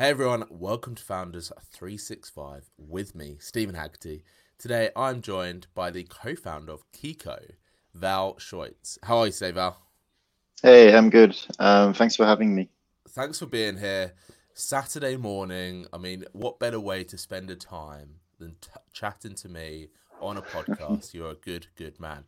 [0.00, 4.24] Hey everyone, welcome to Founders 365 with me, Steven Haggerty.
[4.56, 7.38] Today I'm joined by the co founder of Kiko,
[7.92, 8.96] Val Scholz.
[9.02, 9.76] How are you today, Val?
[10.62, 11.36] Hey, I'm good.
[11.58, 12.70] Um, thanks for having me.
[13.10, 14.14] Thanks for being here.
[14.54, 19.50] Saturday morning, I mean, what better way to spend a time than t- chatting to
[19.50, 19.88] me
[20.18, 21.12] on a podcast?
[21.12, 22.24] You're a good, good man.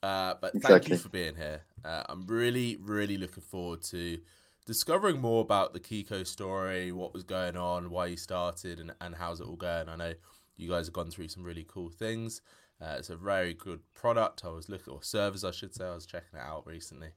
[0.00, 0.92] Uh, but thank exactly.
[0.92, 1.62] you for being here.
[1.84, 4.20] Uh, I'm really, really looking forward to
[4.66, 9.14] discovering more about the Kiko story, what was going on, why you started, and, and
[9.14, 9.88] how's it all going.
[9.88, 10.14] I know
[10.56, 12.42] you guys have gone through some really cool things.
[12.80, 14.44] Uh, it's a very good product.
[14.44, 15.86] I was looking, or service, I should say.
[15.86, 17.10] I was checking it out recently,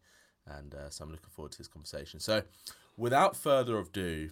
[0.46, 2.20] and uh, so I'm looking forward to this conversation.
[2.20, 2.44] So,
[2.96, 4.30] without further ado,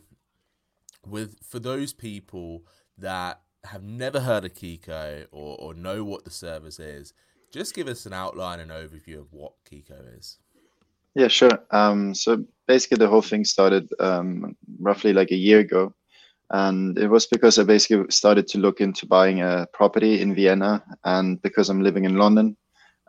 [1.06, 2.64] with for those people
[2.98, 7.14] that have never heard of Kiko or, or know what the service is,
[7.52, 10.38] just give us an outline and overview of what Kiko is.
[11.18, 11.60] Yeah, sure.
[11.72, 15.92] Um, so basically, the whole thing started um, roughly like a year ago,
[16.52, 20.84] and it was because I basically started to look into buying a property in Vienna,
[21.06, 22.56] and because I'm living in London,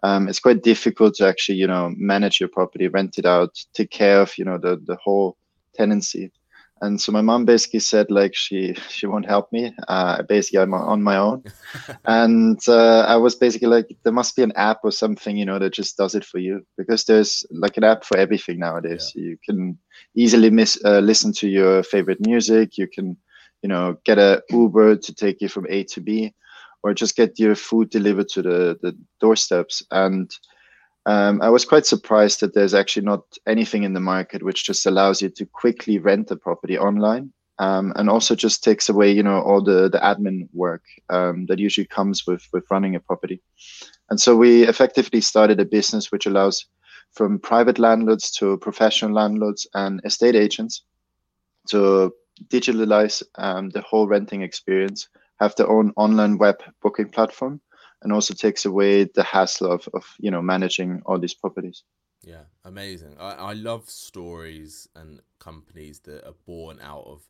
[0.05, 3.91] um, it's quite difficult to actually, you know, manage your property, rent it out, take
[3.91, 5.36] care of, you know, the the whole
[5.75, 6.33] tenancy
[6.81, 9.75] and so my mom basically said like she she won't help me.
[9.89, 11.43] Uh, basically i'm on my own.
[12.05, 15.59] And uh, i was basically like there must be an app or something you know
[15.59, 16.67] that just does it for you.
[16.77, 19.12] Because there's like an app for everything nowadays.
[19.15, 19.23] Yeah.
[19.23, 19.79] you can
[20.15, 22.79] easily miss uh, listen to your favorite music.
[22.79, 23.17] You can
[23.63, 26.35] you know get a uber to take you from a to b
[26.83, 29.83] or just get your food delivered to the the doorsteps.
[29.91, 30.31] And
[31.09, 34.84] um, I was quite surprised that there's actually not anything in the market which just
[34.84, 39.23] allows you to quickly rent a property online, um, and also just takes away, you
[39.23, 43.41] know, all the the admin work um, that usually comes with with running a property.
[44.11, 46.67] And so we effectively started a business which allows
[47.12, 50.83] from private landlords to professional landlords and estate agents
[51.70, 52.12] to
[52.48, 55.09] digitalize um, the whole renting experience,
[55.41, 57.62] have their own online web booking platform
[58.03, 61.83] and also takes away the hassle of, of you know managing all these properties.
[62.23, 63.17] Yeah amazing.
[63.19, 67.23] I, I love stories and companies that are born out of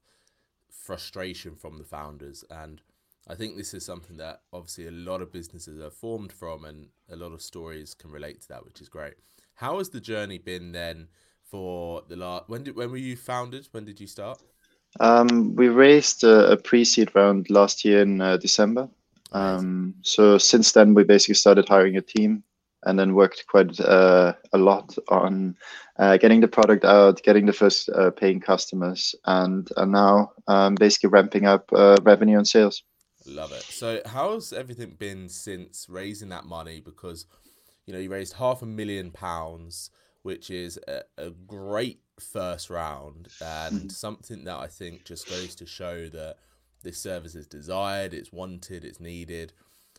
[0.70, 2.80] frustration from the founders and
[3.28, 6.88] i think this is something that obviously a lot of businesses are formed from and
[7.10, 9.14] a lot of stories can relate to that which is great.
[9.54, 11.08] How has the journey been then
[11.42, 13.68] for the last when did when were you founded?
[13.72, 14.40] When did you start?
[15.00, 18.88] Um, we raised a, a pre-seed round last year in uh, december
[19.32, 22.42] um, so since then, we basically started hiring a team
[22.84, 25.56] and then worked quite uh, a lot on
[25.98, 30.74] uh, getting the product out, getting the first uh, paying customers, and, and now um,
[30.76, 32.82] basically ramping up uh, revenue and sales.
[33.26, 33.62] Love it.
[33.62, 36.80] So, how's everything been since raising that money?
[36.80, 37.26] Because
[37.84, 39.90] you know you raised half a million pounds,
[40.22, 45.66] which is a, a great first round, and something that I think just goes to
[45.66, 46.36] show that
[46.82, 49.52] this service is desired, it's wanted, it's needed.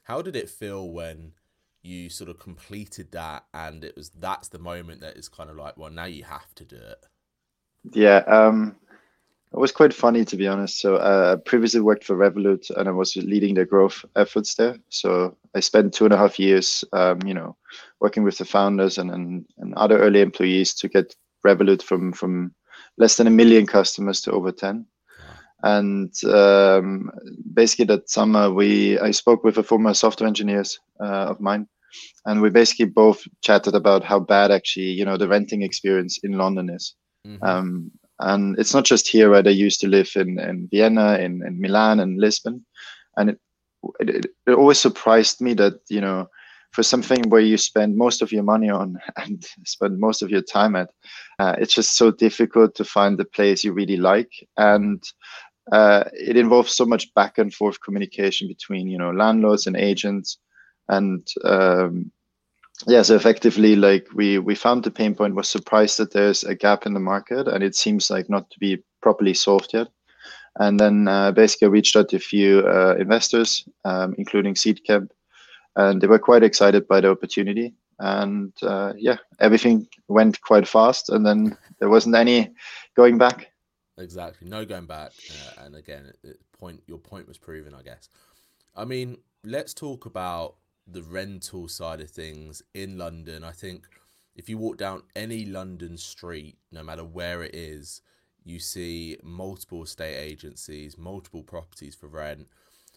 [0.04, 1.34] How did it feel when
[1.82, 5.56] you sort of completed that and it was that's the moment that is kind of
[5.56, 7.06] like, well, now you have to do it?
[7.94, 8.76] Yeah, um,
[9.54, 10.80] it was quite funny to be honest.
[10.80, 14.78] So uh, I previously worked for Revolut and I was leading the growth efforts there.
[14.90, 17.56] So I spent two and a half years, um, you know,
[18.00, 21.16] working with the founders and, and, and other early employees to get
[21.46, 22.54] Revolut from from
[22.98, 24.86] less than a million customers to over 10
[25.64, 27.12] and um,
[27.54, 31.68] basically that summer we i spoke with a former software engineers uh, of mine.
[32.26, 36.34] And we basically both chatted about how bad actually you know the renting experience in
[36.34, 36.96] london is.
[37.28, 37.44] Mm-hmm.
[37.44, 41.44] um, and it's not just here right i used to live in, in vienna in,
[41.46, 42.66] in milan and lisbon.
[43.18, 43.40] And it,
[44.00, 46.30] it, it always surprised me that you know
[46.72, 50.42] for something where you spend most of your money on and spend most of your
[50.42, 50.92] time at
[51.40, 54.32] uh, it's just so difficult to find the place you really like.
[54.58, 55.02] And
[55.72, 60.38] uh, it involves so much back and forth communication between you know landlords and agents.
[60.88, 62.12] And um,
[62.88, 66.56] yeah so effectively like we we found the pain point was surprised that there's a
[66.56, 69.88] gap in the market and it seems like not to be properly solved yet.
[70.56, 75.10] And then uh, basically I reached out to a few uh, investors um, including seedcamp
[75.76, 77.74] and they were quite excited by the opportunity.
[78.00, 82.52] And uh, yeah everything went quite fast and then there wasn't any
[82.96, 83.52] going back
[84.00, 84.48] Exactly.
[84.48, 85.12] No going back.
[85.30, 86.12] Uh, and again,
[86.58, 88.10] point your point was proven, I guess.
[88.76, 90.56] I mean, let's talk about
[90.88, 93.44] the rental side of things in London.
[93.44, 93.86] I think
[94.36, 98.02] if you walk down any London street, no matter where it is,
[98.46, 102.48] you see multiple estate agencies, multiple properties for rent.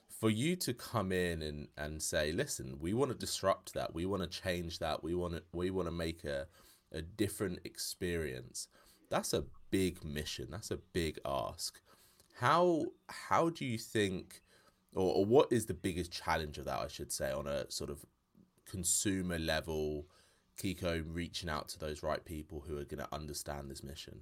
[0.08, 4.06] For you to come in and, and say, listen, we want to disrupt that, we
[4.06, 6.46] want to change that, we want to we want to make a,
[6.93, 8.69] a different experience.
[9.10, 10.46] That's a big mission.
[10.52, 11.80] That's a big ask.
[12.38, 14.42] how how do you think,
[14.94, 16.78] or, or what is the biggest challenge of that?
[16.78, 18.04] I should say on a sort of
[18.64, 20.06] consumer level,
[20.60, 24.20] Kiko reaching out to those right people who are going to understand this mission.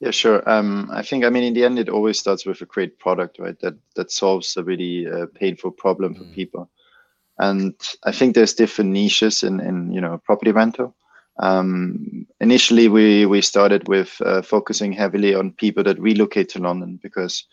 [0.00, 0.48] Yeah, sure.
[0.48, 3.38] Um, I think, I mean, in the end, it always starts with a great product,
[3.38, 3.58] right?
[3.60, 6.34] That that solves a really uh, painful problem for mm.
[6.34, 6.70] people.
[7.38, 7.74] And
[8.04, 10.94] I think there's different niches in, in you know property rental.
[11.38, 16.98] Um, initially, we we started with uh, focusing heavily on people that relocate to London
[17.02, 17.44] because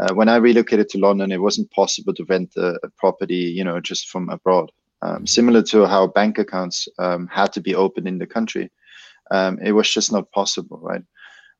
[0.00, 3.62] uh, when I relocated to London, it wasn't possible to rent a, a property, you
[3.62, 4.72] know, just from abroad.
[5.02, 5.26] Um, mm-hmm.
[5.26, 8.70] similar to how bank accounts um, had to be opened in the country,
[9.30, 11.02] um, it was just not possible, right?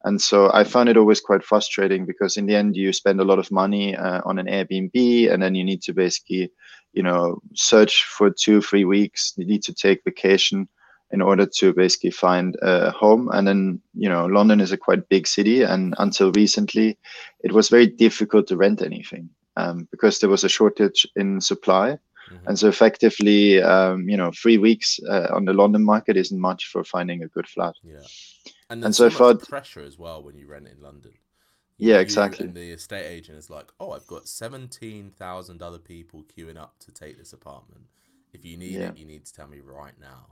[0.05, 3.25] And so I found it always quite frustrating because in the end you spend a
[3.25, 6.51] lot of money uh, on an Airbnb and then you need to basically,
[6.95, 9.35] you know, search for two, three weeks.
[9.37, 10.69] You need to take vacation
[11.13, 13.29] in order to basically find a home.
[13.33, 15.63] And then, you know, London is a quite big city.
[15.63, 16.99] And until recently,
[17.43, 21.99] it was very difficult to rent anything um, because there was a shortage in supply.
[22.31, 22.49] Mm-hmm.
[22.49, 26.69] And so effectively, um, you know, three weeks uh, on the London market isn't much
[26.69, 27.75] for finding a good flat.
[27.83, 27.99] Yeah.
[28.71, 31.13] And, and so, so I thought pressure as well when you rent in London.
[31.77, 32.47] You, yeah, exactly.
[32.47, 36.79] And the estate agent is like, "Oh, I've got seventeen thousand other people queuing up
[36.81, 37.87] to take this apartment.
[38.33, 38.89] If you need yeah.
[38.89, 40.27] it, you need to tell me right now."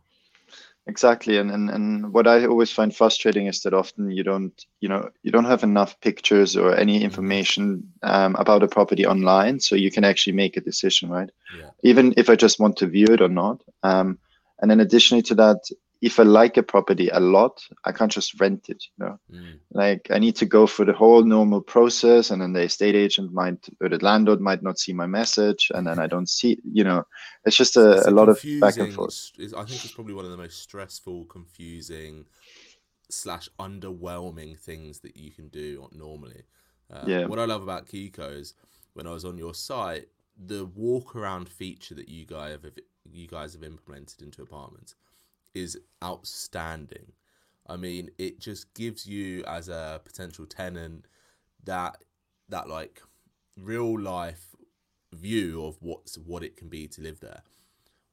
[0.89, 4.89] Exactly, and, and and what I always find frustrating is that often you don't, you
[4.89, 7.05] know, you don't have enough pictures or any mm-hmm.
[7.05, 11.29] information um, about a property online, so you can actually make a decision, right?
[11.59, 11.69] Yeah.
[11.83, 13.63] Even if I just want to view it or not.
[13.83, 14.19] Um,
[14.61, 15.61] and then additionally to that,
[16.01, 18.85] if I like a property a lot, I can't just rent it.
[18.97, 19.59] You know, mm.
[19.73, 23.33] like I need to go through the whole normal process, and then the estate agent
[23.33, 26.59] might or the landlord might not see my message, and then I don't see.
[26.73, 27.05] You know,
[27.45, 29.33] it's just a, it's a, a lot of back and forth.
[29.39, 32.27] I think it's probably one of the most stressful, confusing,
[33.11, 36.43] slash underwhelming things that you can do normally.
[36.91, 37.27] Uh, yeah.
[37.27, 38.55] What I love about Kiko is
[38.95, 42.73] when I was on your site, the walk around feature that you guys have
[43.11, 44.95] you guys have implemented into apartments
[45.55, 47.13] is outstanding.
[47.67, 51.07] I mean, it just gives you as a potential tenant
[51.65, 51.99] that
[52.49, 53.03] that like
[53.57, 54.55] real life
[55.13, 57.43] view of what's what it can be to live there.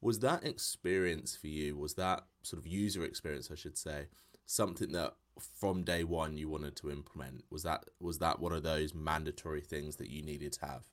[0.00, 1.76] Was that experience for you?
[1.76, 4.06] Was that sort of user experience, I should say,
[4.44, 5.14] something that
[5.58, 7.44] from day one you wanted to implement?
[7.50, 10.84] Was that was that one of those mandatory things that you needed to have?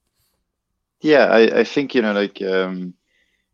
[1.01, 2.93] Yeah, I, I think you know like um,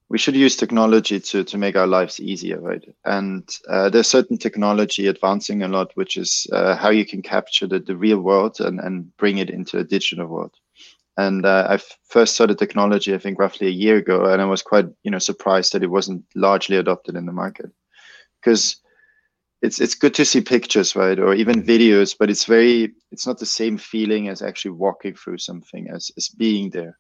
[0.09, 2.83] we should use technology to to make our lives easier, right?
[3.05, 7.67] And uh, there's certain technology advancing a lot, which is uh, how you can capture
[7.67, 10.53] the, the real world and, and bring it into a digital world.
[11.17, 14.61] And uh, I first the technology, I think, roughly a year ago, and I was
[14.61, 17.71] quite, you know, surprised that it wasn't largely adopted in the market,
[18.41, 18.77] because
[19.61, 23.37] it's it's good to see pictures, right, or even videos, but it's very, it's not
[23.37, 26.97] the same feeling as actually walking through something, as as being there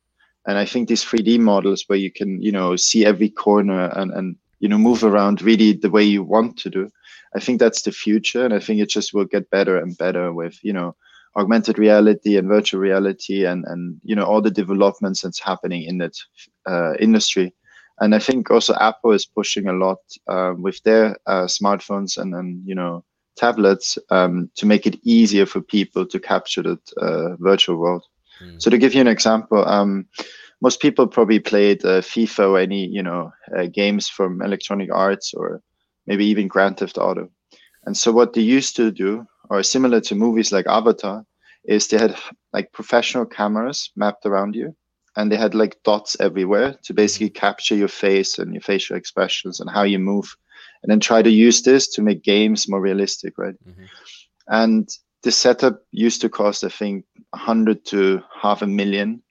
[0.49, 4.11] and i think these 3d models where you can you know see every corner and
[4.11, 6.89] and you know move around really the way you want to do
[7.35, 8.43] i think that's the future.
[8.45, 10.95] And i think it just will get better and better with you know
[11.35, 15.99] augmented reality and virtual reality and and you know all the developments that's happening in
[15.99, 16.15] that
[16.67, 17.53] uh, industry.
[18.01, 22.33] And i think also apple is pushing a lot uh, with their uh, smartphones and
[22.33, 23.03] and you know
[23.35, 28.05] tablets um, to make it easier for people to capture that uh, virtual world.
[28.41, 28.61] Mm.
[28.61, 30.07] so to give you an example um,
[30.61, 35.33] most people probably played uh, FIFA or any you know uh, games from Electronic Arts
[35.33, 35.61] or
[36.07, 37.29] maybe even Grand Theft Auto.
[37.85, 41.23] And so what they used to do, or similar to movies like Avatar,
[41.65, 42.15] is they had
[42.51, 44.75] like professional cameras mapped around you,
[45.15, 49.59] and they had like dots everywhere to basically capture your face and your facial expressions
[49.59, 50.35] and how you move,
[50.83, 53.55] and then try to use this to make games more realistic, right?
[53.67, 53.85] Mm-hmm.
[54.49, 54.89] And
[55.23, 59.21] the setup used to cost, I think, a hundred to half a million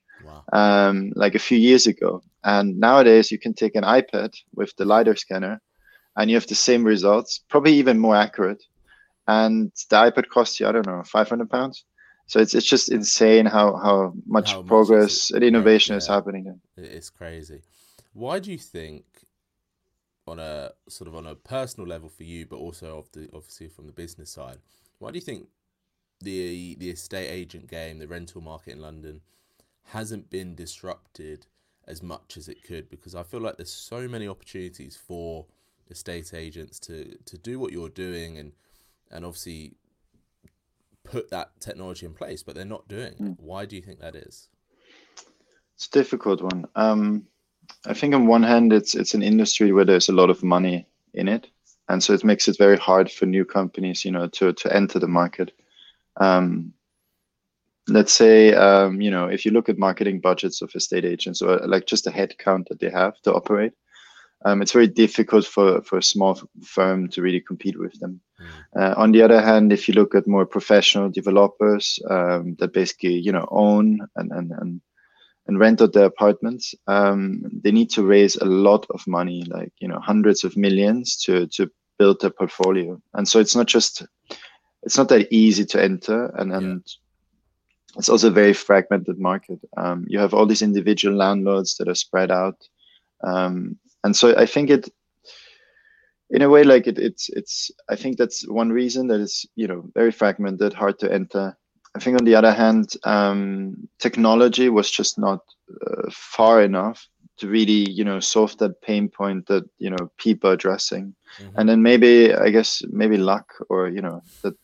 [0.52, 2.22] um, like a few years ago.
[2.44, 5.60] And nowadays, you can take an iPad with the LiDAR scanner
[6.16, 8.62] and you have the same results, probably even more accurate.
[9.26, 11.84] And the iPad costs you, I don't know, 500 pounds.
[12.26, 15.98] So it's, it's just insane how, how much how progress much and innovation yeah.
[15.98, 16.60] is happening.
[16.76, 17.62] It's crazy.
[18.12, 19.04] Why do you think,
[20.26, 23.68] on a sort of on a personal level for you, but also of the, obviously
[23.68, 24.58] from the business side,
[24.98, 25.46] why do you think
[26.20, 29.20] the the estate agent game, the rental market in London,
[29.88, 31.46] hasn't been disrupted
[31.86, 35.46] as much as it could because I feel like there's so many opportunities for
[35.90, 38.52] estate agents to to do what you're doing and
[39.10, 39.72] and obviously
[41.04, 43.18] put that technology in place, but they're not doing it.
[43.18, 43.32] Hmm.
[43.38, 44.48] Why do you think that is?
[45.74, 46.66] It's a difficult one.
[46.74, 47.26] Um,
[47.86, 50.86] I think on one hand, it's it's an industry where there's a lot of money
[51.14, 51.48] in it,
[51.88, 54.98] and so it makes it very hard for new companies, you know, to to enter
[54.98, 55.52] the market.
[56.16, 56.74] Um,
[57.88, 61.58] let's say um, you know if you look at marketing budgets of estate agents or
[61.66, 63.72] like just the head count that they have to operate
[64.44, 68.20] um, it's very difficult for, for a small firm to really compete with them.
[68.40, 68.80] Mm.
[68.80, 73.14] Uh, on the other hand, if you look at more professional developers um, that basically
[73.14, 74.80] you know own and and and,
[75.46, 79.72] and rent out their apartments, um, they need to raise a lot of money, like
[79.80, 81.68] you know hundreds of millions to to
[81.98, 83.00] build a portfolio.
[83.14, 84.06] And so it's not just
[84.84, 87.07] it's not that easy to enter, and and yeah.
[87.96, 89.58] It's also a very fragmented market.
[89.76, 92.56] Um, you have all these individual landlords that are spread out.
[93.24, 94.88] Um, and so I think it,
[96.30, 97.70] in a way, like it, it's it's.
[97.88, 101.56] I think that's one reason that it's you know very fragmented, hard to enter.
[101.96, 105.40] I think on the other hand, um, technology was just not
[105.86, 110.50] uh, far enough to really you know solve that pain point that you know people
[110.50, 111.58] are addressing, mm-hmm.
[111.58, 114.56] and then maybe I guess maybe luck or you know that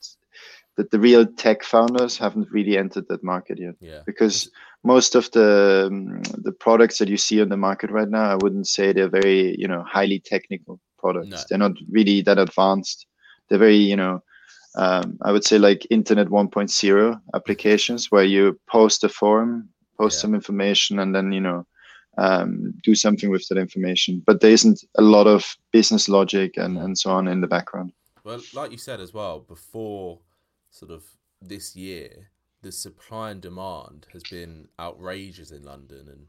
[0.76, 3.74] that the real tech founders haven't really entered that market yet.
[3.80, 4.00] Yeah.
[4.06, 4.50] Because
[4.82, 8.36] most of the um, the products that you see on the market right now, I
[8.36, 11.28] wouldn't say they're very you know highly technical products.
[11.28, 11.38] No.
[11.48, 13.06] They're not really that advanced.
[13.48, 14.22] They're very you know
[14.76, 20.22] um, I would say like Internet 1.0 applications where you post a form, post yeah.
[20.22, 21.66] some information, and then you know
[22.18, 24.22] um, do something with that information.
[24.26, 27.92] But there isn't a lot of business logic and, and so on in the background.
[28.24, 30.18] Well, like you said as well, before
[30.74, 31.04] sort of
[31.40, 32.30] this year,
[32.62, 36.26] the supply and demand has been outrageous in London, and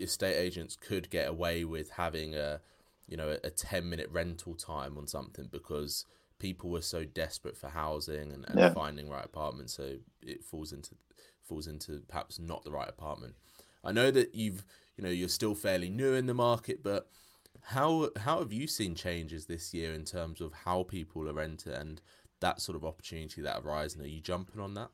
[0.00, 2.60] estate agents could get away with having a,
[3.08, 6.04] you know, a ten minute rental time on something because
[6.38, 8.72] people were so desperate for housing and, and yeah.
[8.72, 10.94] finding right apartments, so it falls into
[11.42, 13.34] falls into perhaps not the right apartment.
[13.82, 14.64] I know that you've
[14.96, 17.08] you know you're still fairly new in the market, but
[17.62, 21.72] how how have you seen changes this year in terms of how people are renting
[21.72, 22.00] and
[22.42, 24.00] that sort of opportunity that arises?
[24.00, 24.90] Are you jumping on that?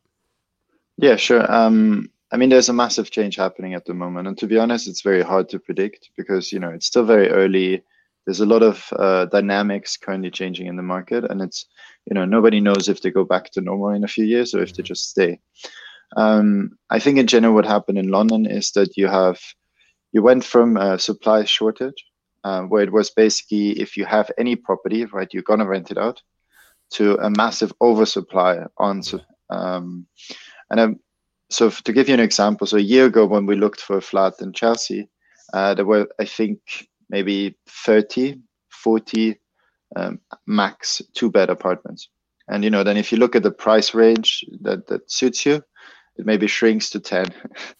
[0.96, 1.50] Yeah, sure.
[1.52, 4.86] Um, I mean, there's a massive change happening at the moment, and to be honest,
[4.86, 7.82] it's very hard to predict because you know it's still very early.
[8.24, 11.66] There's a lot of uh, dynamics currently changing in the market, and it's
[12.06, 14.62] you know nobody knows if they go back to normal in a few years or
[14.62, 14.76] if mm-hmm.
[14.76, 15.40] they just stay.
[16.16, 19.40] Um, I think in general, what happened in London is that you have
[20.12, 22.04] you went from a supply shortage,
[22.44, 25.98] uh, where it was basically if you have any property, right, you're gonna rent it
[25.98, 26.20] out
[26.90, 29.02] to a massive oversupply on
[29.50, 30.06] um,
[30.70, 30.96] and um,
[31.50, 34.02] so to give you an example so a year ago when we looked for a
[34.02, 35.08] flat in chelsea
[35.52, 36.58] uh, there were i think
[37.08, 38.40] maybe 30
[38.70, 39.38] 40
[39.96, 42.08] um, max two bed apartments.
[42.48, 45.62] And you know then if you look at the price range that that suits you
[46.16, 47.26] it maybe shrinks to 10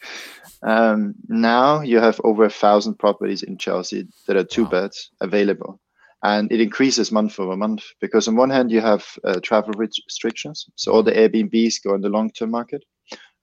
[0.62, 4.70] um, now you have over a thousand properties in chelsea that are two wow.
[4.70, 5.80] beds available
[6.22, 10.66] and it increases month over month because on one hand you have uh, travel restrictions.
[10.75, 12.84] So all the airbnbs go in the long-term market.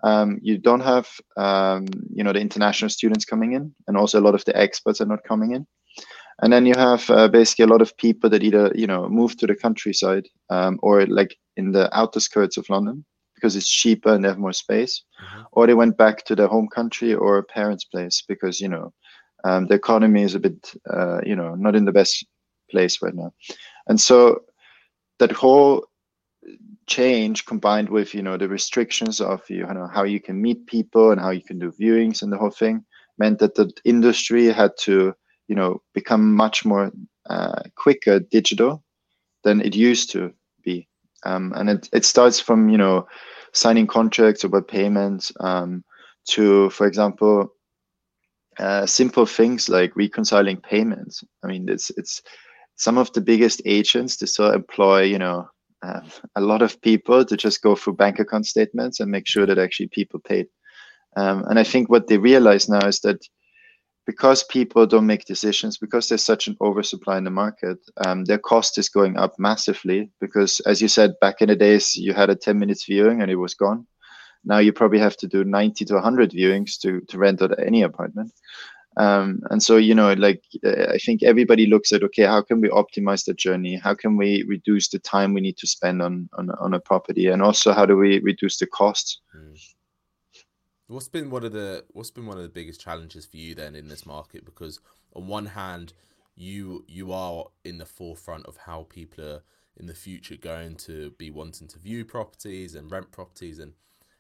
[0.03, 4.25] Um, you don't have um, you know the international students coming in and also a
[4.25, 5.65] lot of the experts are not coming in.
[6.41, 9.37] And then you have uh, basically a lot of people that either you know move
[9.37, 13.05] to the countryside um, or like in the outer skirts of london
[13.35, 15.43] because it's cheaper and they have more space mm-hmm.
[15.53, 18.93] or they went back to their home country or parent's place because you know
[19.43, 22.25] um, the economy is a bit uh, you know not in the best
[22.69, 23.33] place right now.
[23.87, 24.43] And so
[25.19, 25.85] that whole
[26.87, 31.11] change combined with you know the restrictions of you know how you can meet people
[31.11, 32.85] and how you can do viewings and the whole thing
[33.17, 35.13] meant that the industry had to
[35.47, 36.91] you know become much more
[37.29, 38.83] uh, quicker digital
[39.43, 40.31] than it used to
[40.63, 40.87] be
[41.25, 43.07] um, and it, it starts from you know
[43.51, 45.83] signing contracts about payments um,
[46.27, 47.51] to for example
[48.59, 52.21] uh, simple things like reconciling payments i mean it's it's
[52.75, 55.47] some of the biggest agents they still employ you know
[55.83, 56.01] uh,
[56.35, 59.59] a lot of people to just go through bank account statements and make sure that
[59.59, 60.47] actually people paid.
[61.17, 63.25] Um, and i think what they realize now is that
[64.05, 68.37] because people don't make decisions because there's such an oversupply in the market um, their
[68.37, 72.29] cost is going up massively because as you said back in the days you had
[72.29, 73.87] a 10 minutes viewing and it was gone.
[74.47, 77.81] Now you probably have to do 90 to 100 viewings to, to rent out any
[77.81, 78.31] apartment
[78.97, 82.61] um, and so you know like uh, i think everybody looks at okay how can
[82.61, 83.75] we optimize the journey?
[83.75, 87.27] How can we reduce the time we need to spend on on, on a property?
[87.27, 89.21] And also how do we reduce the costs?
[89.35, 89.57] Mm.
[90.87, 93.75] what's been one of the what's been one of the biggest challenges for you then
[93.75, 94.45] in this market?
[94.45, 94.79] Because
[95.13, 95.93] on one hand
[96.35, 99.43] you you are in the forefront of how people are
[99.77, 103.73] in the future going to be wanting to view properties and rent properties and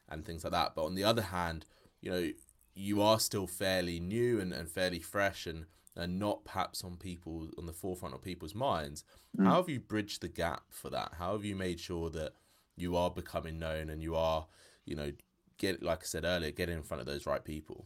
[0.09, 0.75] and things like that.
[0.75, 1.65] But on the other hand
[2.01, 2.31] you know
[2.75, 5.65] you are still fairly new and, and fairly fresh and,
[5.95, 9.03] and not perhaps on people on the forefront of people's minds.
[9.37, 9.45] Mm.
[9.45, 11.13] How have you bridged the gap for that?
[11.17, 12.33] How have you made sure that
[12.75, 14.45] you are becoming known and you are,
[14.85, 15.11] you know,
[15.57, 17.85] get like I said earlier, get in front of those right people?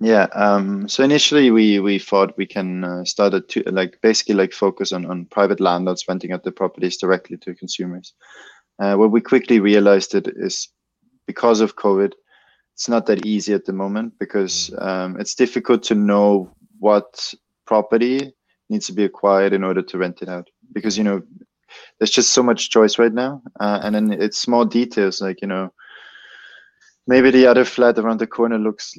[0.00, 0.26] Yeah.
[0.34, 4.52] Um, so initially, we we thought we can uh, start a to like basically like
[4.52, 8.12] focus on on private landlords renting out the properties directly to consumers.
[8.78, 10.68] Uh, what we quickly realized it is
[11.26, 12.12] because of COVID,
[12.76, 14.86] it's not that easy at the moment because mm.
[14.86, 17.32] um, it's difficult to know what
[17.64, 18.34] property
[18.68, 21.22] needs to be acquired in order to rent it out because you know
[21.98, 25.48] there's just so much choice right now uh, and then it's small details like you
[25.48, 25.72] know
[27.06, 28.94] maybe the other flat around the corner looks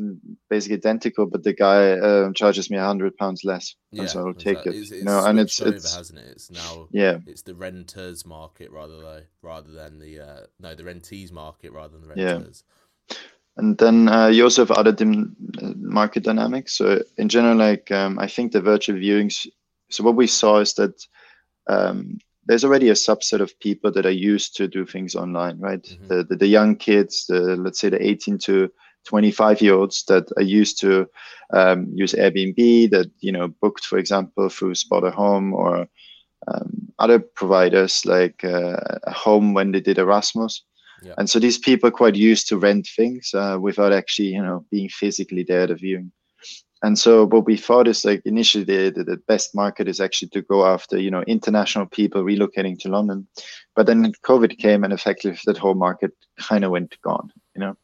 [0.50, 4.26] basically identical but the guy uh, charges me a hundred pounds less yeah, and so
[4.26, 7.18] i'll take it it's, it's you and it's over, it's hasn't it it's now yeah
[7.28, 11.94] it's the renters market rather than rather than the uh no the rentees market rather
[11.94, 12.74] than the renters yeah.
[13.58, 17.92] And then uh, you also have other dim- uh, market dynamics so in general like
[17.92, 19.48] um, i think the virtual viewings
[19.90, 21.06] so what we saw is that
[21.68, 25.84] um, there's already a subset of people that are used to do things online, right?
[25.84, 26.08] Mm-hmm.
[26.08, 28.72] The, the, the young kids, the let's say the 18 to
[29.06, 31.08] 25 year olds that are used to
[31.54, 35.88] um, use Airbnb, that you know booked, for example, through Spotahome or
[36.48, 40.64] um, other providers like uh, Home when they did Erasmus.
[41.04, 41.14] Yeah.
[41.18, 44.66] And so these people are quite used to rent things uh, without actually, you know,
[44.72, 46.12] being physically there at a viewing.
[46.84, 50.28] And so what we thought is like initially the, the, the, best market is actually
[50.30, 53.28] to go after you know international people relocating to london.
[53.76, 57.78] But then covid came and effectively that whole market kind of went gone you know.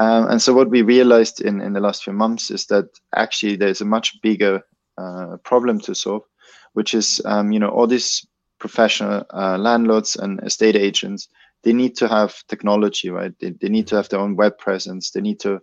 [0.00, 3.54] Um, and so what we realized in, in the last few months is that actually
[3.54, 4.62] there's a much bigger
[4.98, 6.24] uh, problem to solve
[6.72, 8.26] which is um, you know all these
[8.58, 11.28] professional uh, landlords and estate agents
[11.64, 15.10] they need to have technology right they, they need to have their own web presence
[15.10, 15.60] they need to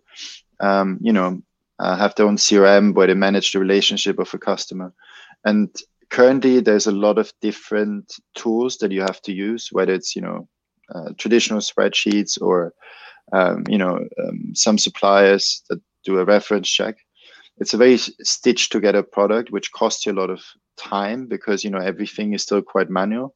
[0.60, 1.41] um, you know
[1.81, 4.93] uh, have their own CRM where they manage the relationship of a customer.
[5.43, 5.75] And
[6.10, 10.22] currently, there's a lot of different tools that you have to use, whether it's you
[10.22, 10.48] know
[10.93, 12.74] uh, traditional spreadsheets or
[13.34, 16.98] um, you know um, some suppliers that do a reference check.
[17.57, 20.44] It's a very stitched together product, which costs you a lot of
[20.77, 23.33] time because you know everything is still quite manual,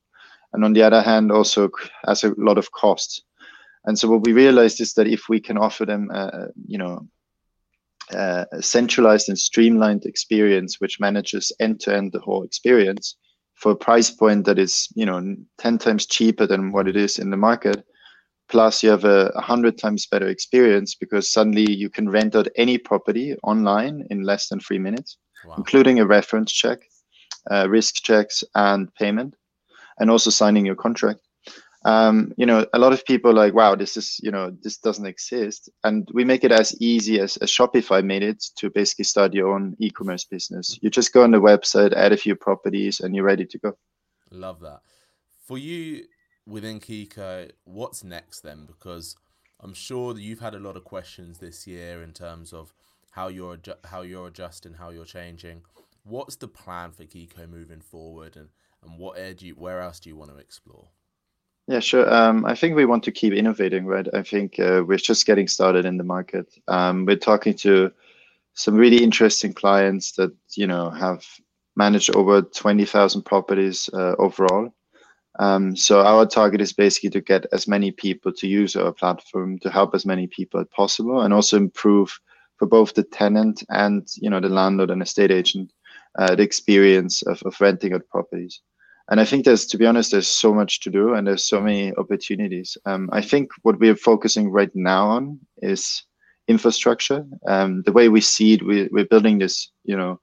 [0.56, 1.70] and on the other hand, also
[2.08, 3.22] has a lot of costs.
[3.86, 7.08] And so what we realized is that if we can offer them, uh, you know,
[8.14, 13.16] uh, centralized and streamlined experience which manages end to end the whole experience
[13.56, 17.18] for a price point that is you know 10 times cheaper than what it is
[17.18, 17.84] in the market
[18.48, 22.78] plus you have a 100 times better experience because suddenly you can rent out any
[22.78, 25.56] property online in less than three minutes wow.
[25.58, 26.84] including a reference check
[27.50, 29.36] uh, risk checks and payment
[30.00, 31.20] and also signing your contract
[31.86, 35.06] um, you know, a lot of people like, wow, this is, you know, this doesn't
[35.06, 35.70] exist.
[35.84, 39.54] And we make it as easy as, as Shopify made it to basically start your
[39.54, 40.80] own e-commerce business.
[40.82, 43.78] You just go on the website, add a few properties, and you're ready to go.
[44.32, 44.82] Love that.
[45.46, 46.06] For you
[46.48, 48.66] within Kiko, what's next then?
[48.66, 49.16] Because
[49.60, 52.74] I'm sure that you've had a lot of questions this year in terms of
[53.12, 55.62] how you're how you're adjusting, how you're changing.
[56.06, 58.50] What's the plan for Kiko moving forward, and
[58.84, 60.90] and what do you, where else do you want to explore?
[61.68, 62.14] Yeah, sure.
[62.14, 64.08] Um, I think we want to keep innovating, right?
[64.14, 66.54] I think uh, we're just getting started in the market.
[66.68, 67.92] Um, we're talking to
[68.54, 71.26] some really interesting clients that you know have
[71.76, 74.72] managed over twenty thousand properties uh, overall.
[75.40, 79.58] Um, so our target is basically to get as many people to use our platform
[79.60, 82.20] to help as many people as possible, and also improve
[82.58, 85.74] for both the tenant and you know the landlord and estate agent
[86.18, 88.62] the experience of, of renting out properties
[89.10, 91.62] and I think there's, to be honest, there's so much to do and there's so
[91.62, 92.76] many opportunities.
[92.86, 96.04] Um, I think what we're focusing right now on is
[96.48, 97.26] infrastructure.
[97.48, 100.20] Um, the way we see it, we, we're building this, you know,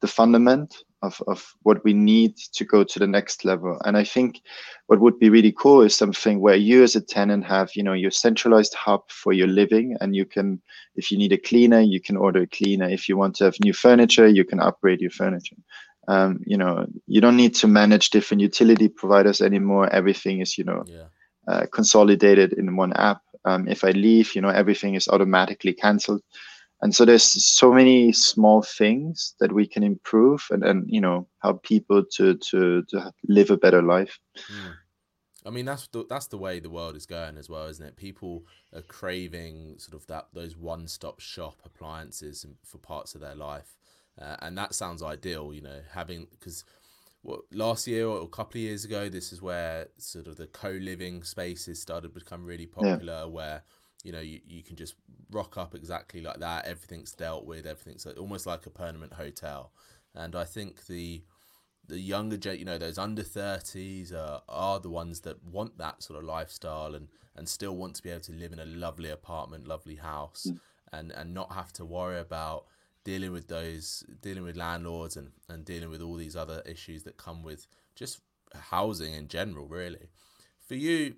[0.00, 0.74] the fundament
[1.06, 3.78] of, of what we need to go to the next level.
[3.84, 4.40] And I think
[4.86, 7.94] what would be really cool is something where you as a tenant have, you know,
[7.94, 10.60] your centralized hub for your living and you can,
[10.96, 12.88] if you need a cleaner, you can order a cleaner.
[12.88, 15.56] If you want to have new furniture, you can upgrade your furniture
[16.08, 20.64] um, you know you don't need to manage different utility providers anymore everything is you
[20.64, 21.06] know yeah.
[21.48, 26.22] uh, consolidated in one app um, if i leave you know everything is automatically cancelled
[26.82, 31.26] and so there's so many small things that we can improve and, and you know
[31.42, 34.72] help people to to to live a better life mm.
[35.46, 37.96] I mean that's the, that's the way the world is going as well, isn't it?
[37.96, 43.36] People are craving sort of that those one stop shop appliances for parts of their
[43.36, 43.76] life,
[44.20, 46.64] uh, and that sounds ideal, you know, having because
[47.22, 50.48] what last year or a couple of years ago, this is where sort of the
[50.48, 53.24] co-living spaces started to become really popular, yeah.
[53.24, 53.62] where
[54.04, 54.94] you know you, you can just
[55.30, 56.66] rock up exactly like that.
[56.66, 57.66] Everything's dealt with.
[57.66, 59.72] Everything's almost like a permanent hotel,
[60.14, 61.22] and I think the
[61.88, 66.18] the younger you know, those under thirties are are the ones that want that sort
[66.18, 69.68] of lifestyle and and still want to be able to live in a lovely apartment,
[69.68, 70.58] lovely house, mm.
[70.92, 72.66] and and not have to worry about
[73.04, 77.16] dealing with those dealing with landlords and and dealing with all these other issues that
[77.16, 78.20] come with just
[78.54, 80.08] housing in general really
[80.66, 81.14] for you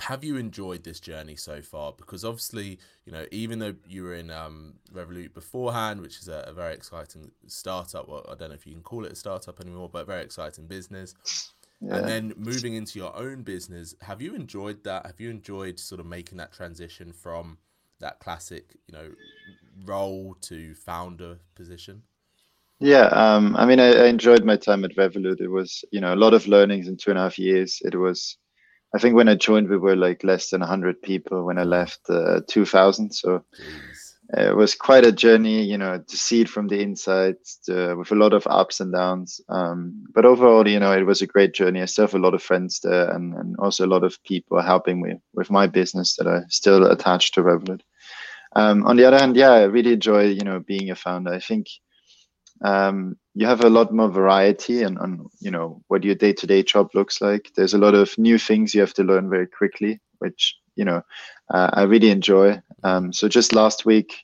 [0.00, 1.92] have you enjoyed this journey so far?
[1.92, 6.44] Because obviously, you know, even though you were in um, Revolut beforehand, which is a,
[6.46, 9.60] a, very exciting startup, well, I don't know if you can call it a startup
[9.60, 11.14] anymore, but very exciting business.
[11.80, 11.96] Yeah.
[11.96, 15.06] And then moving into your own business, have you enjoyed that?
[15.06, 17.58] Have you enjoyed sort of making that transition from
[18.00, 19.10] that classic, you know,
[19.84, 22.02] role to founder position?
[22.78, 25.40] Yeah, um, I mean, I, I enjoyed my time at Revolut.
[25.40, 27.80] It was, you know, a lot of learnings in two and a half years.
[27.84, 28.38] It was
[28.94, 31.44] I think when I joined, we were like less than 100 people.
[31.44, 33.12] When I left, uh, 2,000.
[33.12, 34.48] So Jeez.
[34.48, 38.10] it was quite a journey, you know, to see it from the inside to, with
[38.10, 39.40] a lot of ups and downs.
[39.48, 41.80] Um, but overall, you know, it was a great journey.
[41.80, 44.60] I still have a lot of friends there and, and also a lot of people
[44.60, 47.82] helping me with my business that are still attached to Revolut.
[48.56, 51.32] Um, on the other hand, yeah, I really enjoy, you know, being a founder.
[51.32, 51.68] I think
[52.62, 56.90] um, you have a lot more variety and on you know what your day-to-day job
[56.94, 57.50] looks like.
[57.56, 61.02] There's a lot of new things you have to learn very quickly which you know
[61.52, 62.60] uh, i really enjoy.
[62.84, 64.14] Um, so just last week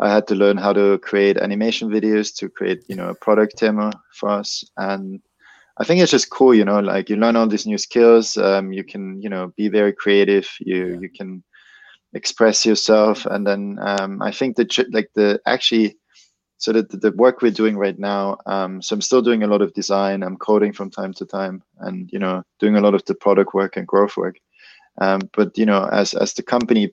[0.00, 3.58] i had to learn how to create animation videos to create you know a product
[3.58, 4.64] demo for us.
[4.76, 5.20] And
[5.78, 8.36] i think it's just cool you know like you learn all these new skills.
[8.36, 10.48] Um, you can you know be very creative.
[10.60, 11.00] You yeah.
[11.00, 11.44] you can
[12.14, 13.26] express yourself.
[13.26, 15.96] And then um, i think that like the actually
[16.58, 19.62] so the, the work we're doing right now um, so i'm still doing a lot
[19.62, 20.22] of design.
[20.22, 23.54] I'm coding from time to time and you know doing a lot of the product
[23.54, 24.36] work and growth work.
[25.00, 26.92] Um, but you know as as the company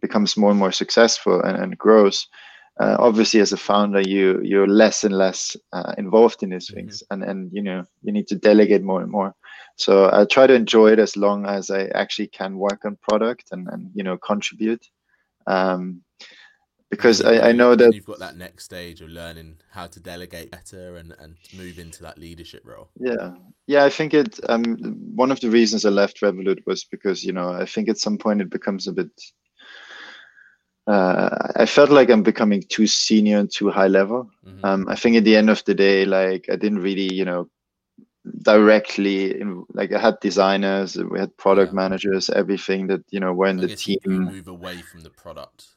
[0.00, 2.26] becomes more and more successful and, and grows
[2.80, 6.76] uh, obviously as a founder you you're less and less uh, involved in these mm-hmm.
[6.76, 9.34] things and and you know you need to delegate more and more.
[9.76, 13.44] So i try to enjoy it as long as i actually can work on product
[13.52, 14.84] and and you know contribute.
[15.46, 16.02] Um,
[16.92, 20.50] because I, I, know that you've got that next stage of learning how to delegate
[20.50, 22.90] better and, and move into that leadership role.
[23.00, 23.30] Yeah,
[23.66, 24.38] yeah, I think it.
[24.50, 24.76] Um,
[25.16, 28.18] one of the reasons I left Revolut was because you know I think at some
[28.18, 29.10] point it becomes a bit.
[30.86, 34.30] Uh, I felt like I'm becoming too senior and too high level.
[34.46, 34.64] Mm-hmm.
[34.64, 37.48] Um, I think at the end of the day, like I didn't really, you know,
[38.42, 41.76] directly in, like I had designers, we had product yeah.
[41.76, 43.98] managers, everything that you know were in I the team.
[44.04, 45.68] move away from the product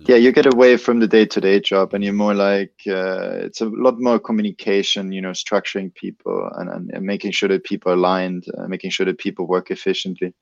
[0.00, 3.66] yeah you get away from the day-to-day job and you're more like uh, it's a
[3.66, 7.96] lot more communication you know structuring people and, and, and making sure that people are
[7.96, 10.34] aligned uh, making sure that people work efficiently.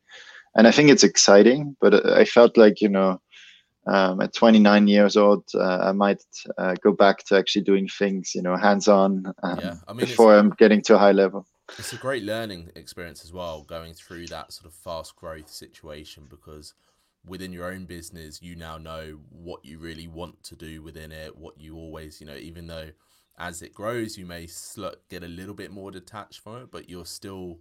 [0.54, 3.20] And i think it's exciting but uh, i felt like you know
[3.86, 6.22] um, at 29 years old uh, i might
[6.58, 10.36] uh, go back to actually doing things you know hands-on um, yeah, I mean, before
[10.36, 11.46] i'm getting to a high level.
[11.78, 16.26] It's a great learning experience as well going through that sort of fast growth situation
[16.28, 16.74] because
[17.24, 21.36] within your own business, you now know what you really want to do within it,
[21.36, 22.90] what you always, you know, even though
[23.38, 26.88] as it grows, you may sl- get a little bit more detached from it, but
[26.88, 27.58] you're still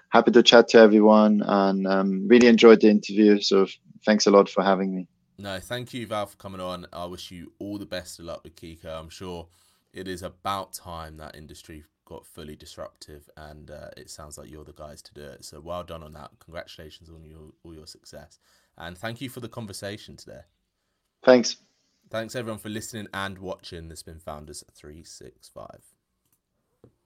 [0.09, 3.39] happy to chat to everyone, and um, really enjoyed the interview.
[3.39, 3.65] So
[4.05, 5.07] thanks a lot for having me.
[5.37, 6.87] No, thank you, Val, for coming on.
[6.91, 8.99] I wish you all the best of luck with Kiko.
[8.99, 9.47] I'm sure
[9.93, 14.63] it is about time that industry got fully disruptive, and uh, it sounds like you're
[14.63, 15.43] the guys to do it.
[15.43, 16.31] So well done on that.
[16.39, 18.39] Congratulations on your all your success,
[18.77, 20.41] and thank you for the conversation today.
[21.23, 21.57] Thanks.
[22.09, 23.89] Thanks everyone for listening and watching.
[23.89, 25.96] This has been Founders three six five.